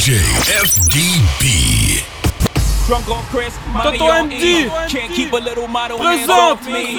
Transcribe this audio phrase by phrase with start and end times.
[0.00, 0.16] DJ
[0.64, 2.00] FDB.
[2.86, 4.64] Drunk on Chris, mommy Tonton on MD.
[4.64, 4.68] E.
[4.88, 6.52] Can't keep a little model hands Présente.
[6.52, 6.96] off me.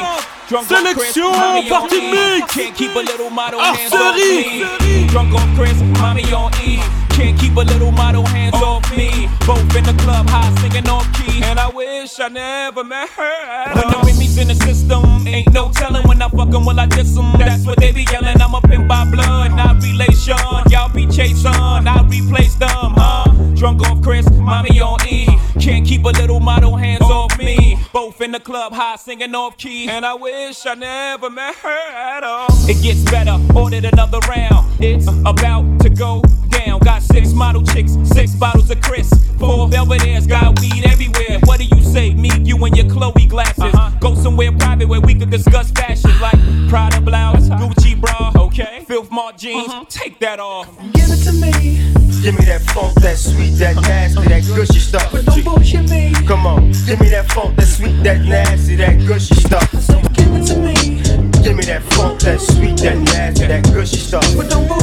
[0.48, 2.12] Drunk on Chris, Sélection, partie E.
[2.12, 2.54] mix.
[2.54, 4.82] Can't keep a little model hands off Arcerie.
[4.86, 5.08] me.
[5.08, 6.78] Drunk on Chris, mommy on E.
[7.10, 9.28] Can't keep a little model hands off me.
[9.46, 11.44] Both in the club, high singing off key.
[11.44, 13.74] And I wish I never met her.
[13.74, 17.18] When the Remy's in the system, ain't no telling when I fucking will I diss
[17.18, 17.32] 'em.
[17.38, 18.40] That's what they be yelling.
[18.42, 20.38] I'm a pimp by blood, not relation.
[20.70, 23.26] Y'all be chasing, I replace them, huh?
[23.56, 25.28] Drunk off Chris, mommy on E.
[25.60, 27.78] Can't keep a little model hands oh, off me.
[27.94, 29.90] Both in the club, high singing off key.
[29.90, 32.48] And I wish I never met her at all.
[32.70, 34.66] It gets better, ordered another round.
[34.80, 36.24] It's about to go
[36.66, 36.80] down.
[36.80, 39.10] Got six model chicks, six bottles of Chris.
[39.40, 41.40] Four Belvedere's, got weed everywhere.
[41.46, 42.14] What do you say?
[42.14, 43.64] Me, you, and your Chloe glasses.
[43.64, 43.92] Uh-huh.
[44.00, 46.12] Go somewhere private where we could discuss fashion.
[46.20, 48.84] Like Prada blouse, Gucci bra, okay?
[48.88, 49.86] Filth Mart jeans, uh-huh.
[49.90, 50.68] take that off.
[50.94, 51.92] Give it to me.
[52.22, 55.12] Give me that funk, that sweet, that nasty, that gushy stuff.
[55.12, 56.14] But don't bullshit me.
[56.28, 59.68] Come on, give me that funk, that sweet, that nasty, that gushy stuff.
[59.82, 61.02] So give it to me.
[61.42, 64.24] Give me that funk, that sweet, that nasty, that gushy stuff.
[64.38, 64.81] But don't bullshit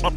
[0.00, 0.12] Slide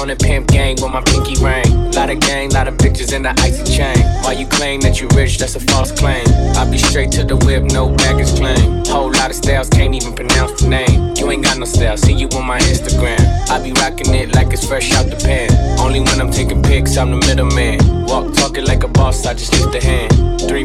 [0.00, 1.92] on the pimp gang with my pinky ring.
[1.92, 3.98] Lot of gang, lot of pictures in the icy chain.
[4.22, 6.24] While you claim that you rich, that's a false claim.
[6.56, 8.82] I be straight to the whip, no baggage claim.
[8.86, 11.12] Whole lot of styles, can't even pronounce the name.
[11.16, 13.20] You ain't got no style, see you on my Instagram.
[13.50, 15.50] I be rocking it like it's fresh out the pan.
[15.78, 18.06] Only when I'm taking pics, I'm the middleman.
[18.06, 20.40] Walk talking like a boss, I just lift a hand.
[20.40, 20.64] Three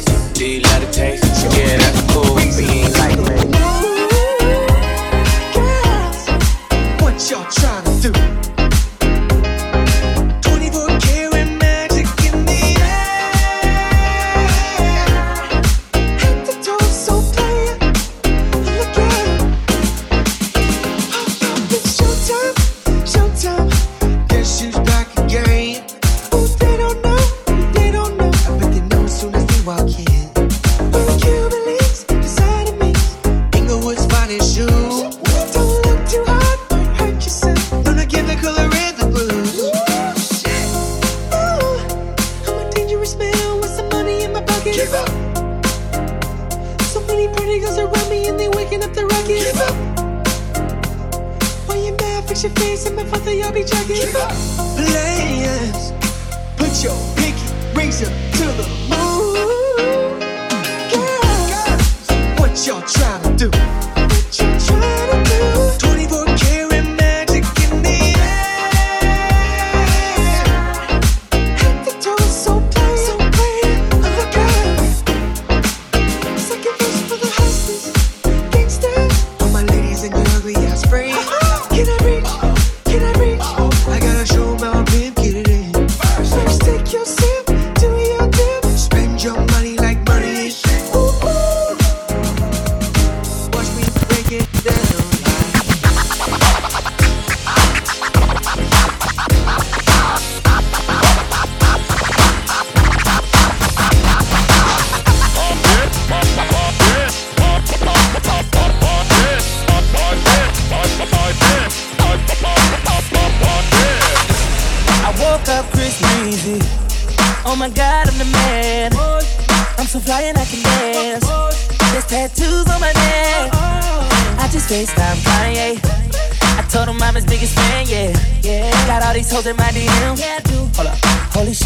[0.41, 1.23] You love the taste?
[1.55, 2.00] Yeah, that's cool,
[52.31, 52.95] Fix your face and
[53.39, 53.93] y'all be jacking.
[53.93, 54.31] Give up.
[54.77, 55.91] Players,
[56.55, 60.17] put your pinky up to the moon.
[60.93, 63.49] Girls, what y'all trying to do?
[63.51, 65.00] What you trying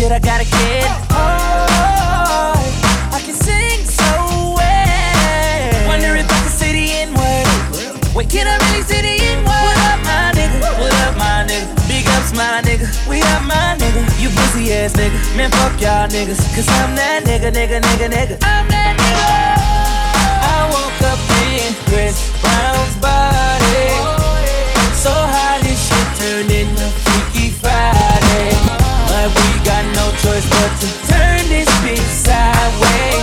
[0.06, 0.86] Holy I gotta get.
[1.18, 2.62] Oh,
[3.10, 4.06] I can sing so
[4.54, 5.88] well.
[5.90, 7.50] Wonder if I can say the N word.
[8.14, 9.66] Wait, can I really say the N word?
[9.66, 10.62] What up, my nigga?
[10.78, 11.74] What up, my nigga?
[11.90, 12.86] Big ups, my nigga.
[13.10, 14.06] We up, my nigga.
[14.22, 15.18] You pussy ass nigga.
[15.36, 16.38] Man, fuck y'all niggas.
[16.54, 18.38] Cause I'm that nigga, nigga, nigga, nigga.
[18.46, 19.26] I'm that nigga.
[20.54, 21.18] I woke up
[21.50, 23.90] in Chris Brown's body.
[24.94, 28.54] So high, this shit turned into Freaky Friday.
[29.10, 29.55] But we
[30.80, 33.15] to turn this bitch sideways.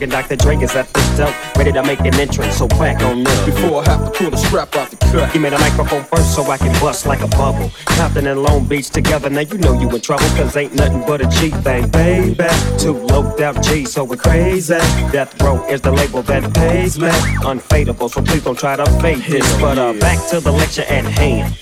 [0.00, 0.36] Dogg and Dr.
[0.36, 1.56] Dre is at the dope.
[1.56, 3.46] Ready to make an entrance, so back on up.
[3.46, 5.32] Before I have to pull the strap out the cut.
[5.32, 7.70] Give me the microphone first so I can bust like a bubble.
[7.84, 10.24] Compton and Long Beach together, now you know you in trouble.
[10.36, 12.36] Cause ain't nothing but a G thing, baby.
[12.78, 14.74] Two low out G, so we're crazy.
[15.12, 17.08] Death Row is the label that pays me.
[17.44, 19.60] Unfadable, so please don't try to fake this.
[19.60, 21.56] But uh, back to the lecture at hand.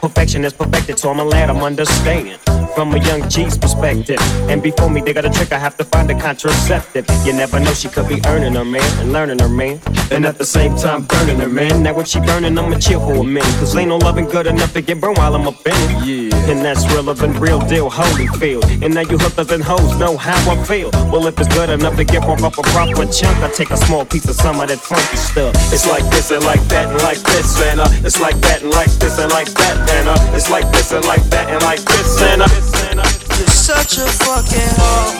[0.00, 2.38] Perfection is perfected, so I'm a lad, I'm understanding.
[2.74, 4.18] From a young G's perspective.
[4.50, 7.06] And before me, they got a trick, I have to find a contraceptive.
[7.24, 9.80] You never know, she could be earning her man and learning her man.
[10.10, 11.84] And at the same time, burning her man.
[11.84, 13.54] Now, if she burning, I'ma chill for a minute.
[13.60, 16.04] Cause ain't no loving good enough to get burned while I'm up in it.
[16.04, 16.50] Yeah.
[16.50, 18.64] And that's relevant, real deal, Holyfield.
[18.84, 20.90] And now you hookers and hoes know how I feel.
[21.12, 23.76] Well, if it's good enough to get one up a proper chunk, I take a
[23.76, 25.54] small piece of some of that funky stuff.
[25.72, 28.70] It's like this and like that and like this and uh, it's like that and
[28.72, 31.80] like this and like that and uh, it's like this and like that and like
[31.80, 32.63] this and uh.
[32.64, 35.12] You're such a fucking hoe.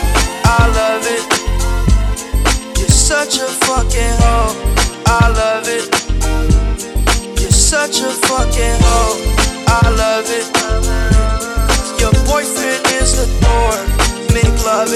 [0.44, 1.24] I love it.
[2.78, 4.56] You're such a fucking hoe.
[5.06, 5.84] I love it.
[7.40, 9.20] You're such a fucking hoe.
[9.68, 10.46] I love it.
[12.00, 13.84] Your boyfriend is a dork.
[14.32, 14.88] Make love.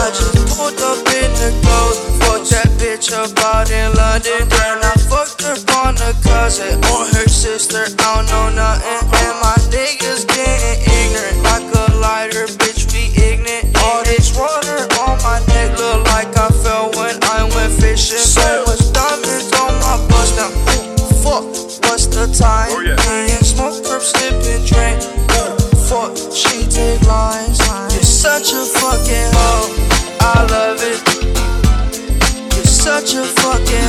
[0.00, 2.00] I just pulled up in the clothes.
[2.24, 4.48] Fucked that bitch up out in London.
[4.48, 7.84] Then I fucked her on a cousin or her sister.
[7.84, 9.23] I don't know nothing.
[17.94, 18.18] Fishing.
[18.18, 20.50] So much diamonds on my bust now.
[20.50, 21.46] Ooh, fuck,
[21.86, 22.66] what's the time?
[22.74, 22.98] Oh, yeah.
[23.30, 24.98] And smoke, perp, slip and drink.
[25.38, 25.54] Ooh,
[25.86, 27.62] fuck, she take lines.
[27.94, 29.70] You're such a fucking hoe.
[30.18, 30.98] I love it.
[32.56, 33.83] You're such a fucking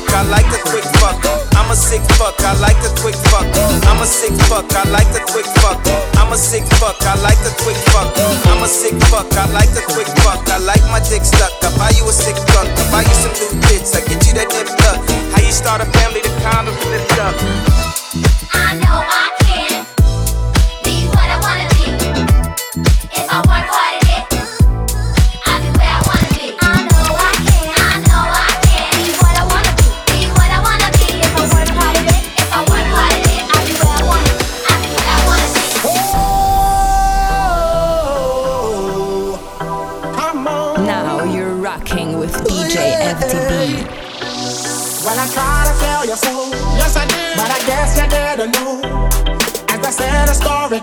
[0.00, 0.12] fuck.
[0.12, 1.16] I like a quick fuck.
[1.56, 2.36] I'm a sick fuck.
[2.40, 3.46] I like a quick fuck.
[3.88, 4.68] I'm a sick fuck.
[4.74, 5.80] I like a quick fuck.
[6.20, 7.00] I'm a sick fuck.
[7.02, 8.12] I like a quick fuck.
[8.52, 9.32] I'm a sick fuck.
[9.32, 10.48] I like a quick fuck.
[10.48, 11.52] I like my dick stuck.
[11.62, 12.36] I buy you a sick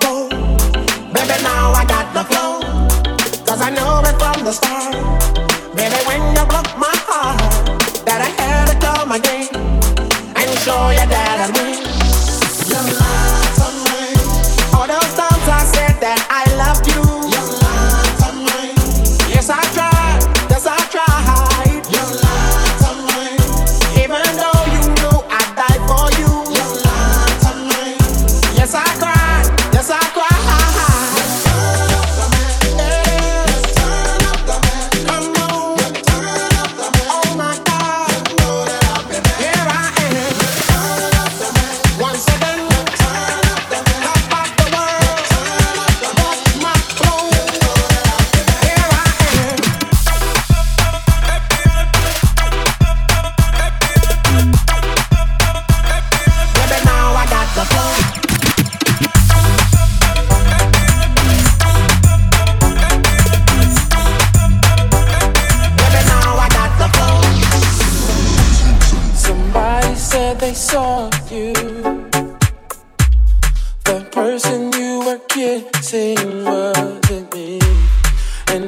[0.03, 2.59] Baby, now I got the flow.
[3.47, 4.93] Cause I knew it from the start.
[5.75, 7.39] Baby, when you broke my heart,
[8.05, 9.47] that I had to come again
[10.35, 11.22] and show you that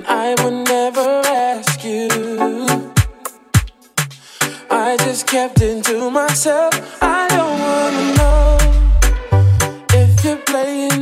[0.07, 2.07] I would never ask you.
[4.69, 6.73] I just kept it to myself.
[7.01, 8.57] I don't wanna know
[9.93, 10.94] if you're playing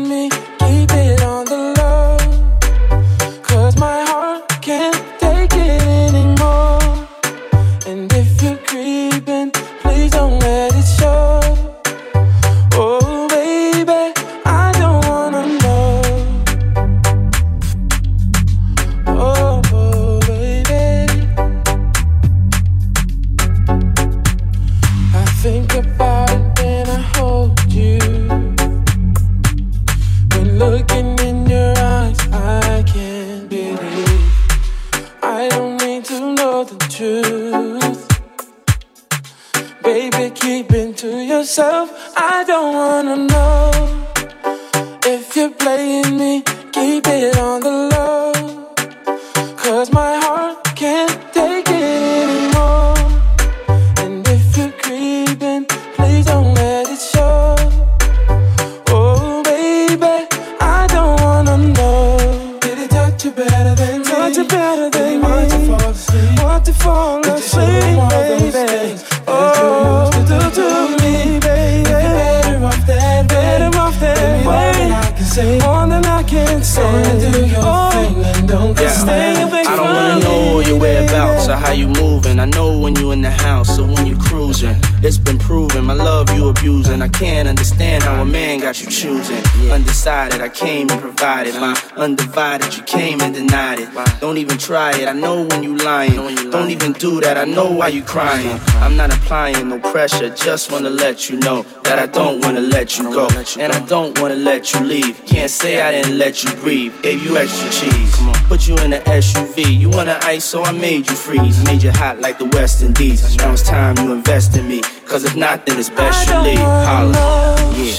[81.55, 82.39] how you moving.
[82.39, 84.75] I know when you in the house or when you cruising.
[85.01, 86.99] It's been proven my love you abusing.
[87.03, 89.43] I can't understand how a man got you choosing.
[89.71, 92.75] Undecided, I came and provided my undivided.
[92.75, 93.89] You came and denied it.
[94.19, 95.07] Don't even try it.
[95.07, 96.15] I know when you lying.
[96.49, 97.37] Don't even do that.
[97.37, 98.59] I know why you crying.
[98.85, 100.29] I'm not applying no pressure.
[100.29, 103.27] Just wanna let you know that I don't wanna let you go,
[103.59, 105.23] and I don't wanna let you leave.
[105.27, 106.93] Can't say I didn't let you breathe.
[107.03, 108.15] Gave you extra cheese.
[108.47, 109.59] Put you in an SUV.
[109.81, 111.63] You wanna ice, so I made you freeze.
[111.63, 113.37] Made you hot like the West Indies.
[113.37, 114.81] Now it's time you invest in me.
[115.13, 116.57] Cause if not, then it's best you leave.
[116.57, 117.55] Holla.
[117.77, 117.93] Yeah.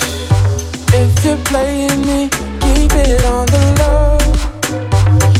[0.98, 2.28] If you're playing me,
[2.58, 4.18] keep it on the low.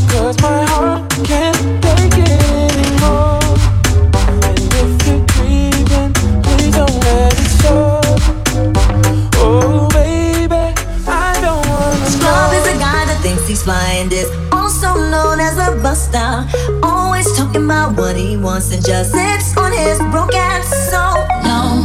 [0.06, 3.42] Cause my heart can't take it anymore.
[4.46, 6.12] And if you're creeping,
[6.46, 7.98] please don't let it show.
[9.42, 10.54] Oh, baby,
[11.10, 15.58] I don't wanna Scrub is a guy that thinks he's flying this, also known as
[15.58, 16.46] a buster.
[16.84, 20.44] Always talking about what he wants and just sits on his broke ass.
[20.44, 20.53] So no,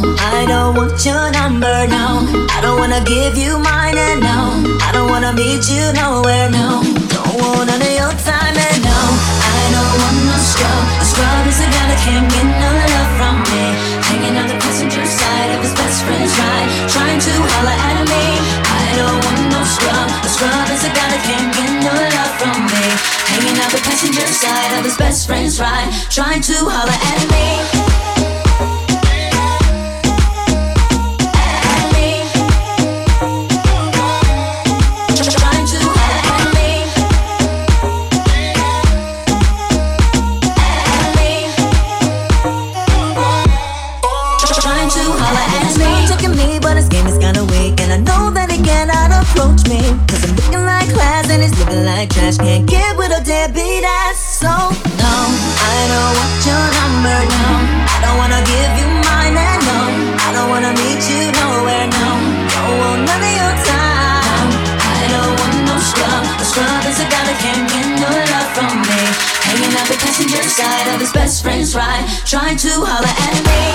[0.00, 1.86] I don't want your number.
[1.88, 3.96] No, I don't wanna give you mine.
[3.96, 6.48] And no, I don't wanna meet you nowhere.
[6.48, 6.80] No,
[7.12, 8.56] don't want none of your time.
[8.56, 9.00] And no,
[9.44, 10.84] I don't want no scrub.
[11.00, 13.64] A scrub is a guy that can't get no love from me.
[14.08, 18.24] Hanging on the passenger side of his best friend's ride, trying to holler at me.
[18.64, 20.08] I don't want no scrub.
[20.24, 22.84] A scrub is a guy that can't get no love from me.
[23.36, 27.99] Hanging out the passenger side of his best friend's ride, trying to holler at me.
[51.70, 52.36] Looking like trash.
[52.38, 54.38] Can't get with a deadbeat ass.
[54.40, 55.14] So, no,
[55.70, 57.46] I don't want your number, no.
[57.86, 59.80] I don't wanna give you mine, and no.
[60.26, 62.10] I don't wanna meet you nowhere, no.
[62.50, 64.50] Don't want none of your time.
[64.98, 66.22] I don't want no scrub.
[66.40, 69.00] A scrub is a guy that can't get no love from me.
[69.46, 72.06] Hanging out the passenger side of his best friend's ride.
[72.26, 73.69] Trying to holler at me.